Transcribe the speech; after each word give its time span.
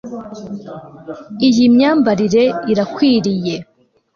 Iyi 1.47 1.65
myambarire 1.75 2.43
irakwiriye 2.71 3.55